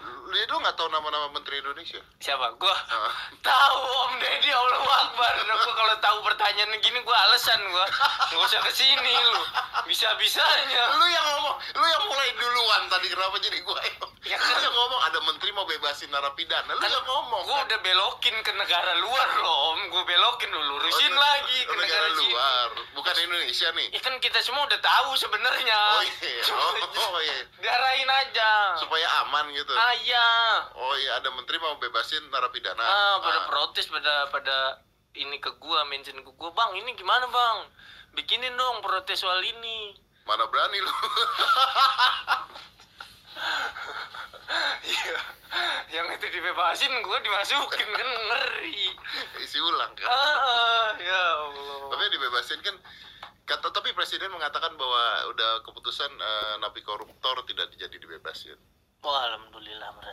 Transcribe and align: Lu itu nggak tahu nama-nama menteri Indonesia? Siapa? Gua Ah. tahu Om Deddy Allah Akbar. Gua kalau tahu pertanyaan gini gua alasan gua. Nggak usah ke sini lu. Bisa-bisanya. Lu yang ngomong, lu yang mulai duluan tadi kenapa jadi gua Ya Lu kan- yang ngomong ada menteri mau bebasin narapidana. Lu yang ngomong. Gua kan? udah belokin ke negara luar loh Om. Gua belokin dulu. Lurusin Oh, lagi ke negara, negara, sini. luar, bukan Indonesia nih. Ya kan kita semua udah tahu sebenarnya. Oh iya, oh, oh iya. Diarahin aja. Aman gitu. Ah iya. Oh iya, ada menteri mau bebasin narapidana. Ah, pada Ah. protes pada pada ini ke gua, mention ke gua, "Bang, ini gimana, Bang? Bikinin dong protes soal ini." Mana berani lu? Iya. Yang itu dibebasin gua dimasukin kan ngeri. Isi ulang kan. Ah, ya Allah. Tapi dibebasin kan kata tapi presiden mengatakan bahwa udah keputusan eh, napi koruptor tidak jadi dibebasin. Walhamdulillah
Lu 0.00 0.38
itu 0.38 0.54
nggak 0.54 0.78
tahu 0.78 0.86
nama-nama 0.88 1.26
menteri 1.28 1.58
Indonesia? 1.58 1.98
Siapa? 2.16 2.54
Gua 2.54 2.70
Ah. 2.70 3.12
tahu 3.44 3.78
Om 3.82 4.12
Deddy 4.16 4.48
Allah 4.48 4.78
Akbar. 5.04 5.32
Gua 5.42 5.74
kalau 5.74 5.96
tahu 5.98 6.18
pertanyaan 6.22 6.70
gini 6.78 7.02
gua 7.02 7.18
alasan 7.26 7.58
gua. 7.68 7.82
Nggak 8.30 8.40
usah 8.40 8.60
ke 8.62 8.72
sini 8.72 9.10
lu. 9.26 9.42
Bisa-bisanya. 9.84 10.82
Lu 10.94 11.04
yang 11.04 11.26
ngomong, 11.28 11.56
lu 11.74 11.84
yang 11.84 12.04
mulai 12.06 12.30
duluan 12.32 12.82
tadi 12.86 13.06
kenapa 13.06 13.36
jadi 13.38 13.58
gua 13.60 13.76
Ya 14.22 14.36
Lu 14.36 14.44
kan- 14.46 14.62
yang 14.62 14.70
ngomong 14.70 15.00
ada 15.02 15.18
menteri 15.20 15.50
mau 15.50 15.66
bebasin 15.66 16.08
narapidana. 16.08 16.72
Lu 16.72 16.80
yang 16.80 17.04
ngomong. 17.04 17.42
Gua 17.44 17.56
kan? 17.56 17.66
udah 17.66 17.80
belokin 17.82 18.36
ke 18.40 18.52
negara 18.54 18.92
luar 18.96 19.28
loh 19.36 19.56
Om. 19.74 19.80
Gua 19.90 20.02
belokin 20.06 20.48
dulu. 20.48 20.78
Lurusin 20.78 21.10
Oh, 21.10 21.18
lagi 21.18 21.58
ke 21.60 21.74
negara, 21.74 22.06
negara, 22.06 22.08
sini. 22.14 22.30
luar, 22.30 22.66
bukan 22.94 23.14
Indonesia 23.20 23.68
nih. 23.74 23.88
Ya 23.90 24.00
kan 24.00 24.14
kita 24.16 24.38
semua 24.40 24.62
udah 24.64 24.78
tahu 24.78 25.10
sebenarnya. 25.12 25.78
Oh 25.92 26.02
iya, 26.06 26.42
oh, 26.54 26.72
oh 27.10 27.20
iya. 27.20 27.36
Diarahin 27.60 28.08
aja. 28.08 28.50
Aman 29.40 29.56
gitu. 29.56 29.72
Ah 29.72 29.94
iya. 29.96 30.26
Oh 30.76 30.94
iya, 31.00 31.16
ada 31.16 31.32
menteri 31.32 31.56
mau 31.56 31.80
bebasin 31.80 32.20
narapidana. 32.28 32.84
Ah, 32.84 33.16
pada 33.18 33.40
Ah. 33.40 33.46
protes 33.48 33.88
pada 33.88 34.28
pada 34.28 34.56
ini 35.16 35.40
ke 35.40 35.48
gua, 35.56 35.80
mention 35.88 36.20
ke 36.20 36.30
gua, 36.36 36.52
"Bang, 36.52 36.76
ini 36.76 36.92
gimana, 36.92 37.24
Bang? 37.26 37.72
Bikinin 38.12 38.52
dong 38.54 38.84
protes 38.84 39.24
soal 39.24 39.40
ini." 39.40 39.96
Mana 40.28 40.44
berani 40.46 40.78
lu? 40.78 40.92
Iya. 44.82 45.18
Yang 45.90 46.06
itu 46.18 46.26
dibebasin 46.38 46.92
gua 47.02 47.18
dimasukin 47.22 47.88
kan 47.88 48.08
ngeri. 48.28 48.92
Isi 49.40 49.58
ulang 49.58 49.94
kan. 49.96 50.06
Ah, 50.06 50.90
ya 50.98 51.22
Allah. 51.48 51.88
Tapi 51.90 52.04
dibebasin 52.12 52.60
kan 52.60 52.76
kata 53.46 53.72
tapi 53.72 53.90
presiden 53.94 54.30
mengatakan 54.30 54.74
bahwa 54.78 55.26
udah 55.32 55.62
keputusan 55.64 56.10
eh, 56.12 56.54
napi 56.60 56.82
koruptor 56.84 57.42
tidak 57.46 57.72
jadi 57.74 57.96
dibebasin. 57.96 58.58
Walhamdulillah 59.02 60.00